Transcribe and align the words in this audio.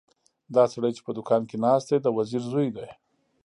دا 0.55 0.63
سړی 0.73 0.91
چې 0.95 1.01
په 1.07 1.11
دوکان 1.17 1.41
کې 1.49 1.57
ناست 1.65 1.87
دی 1.89 1.97
د 2.01 2.07
وزیر 2.17 2.41
زوی 2.51 2.69
دی. 2.77 2.89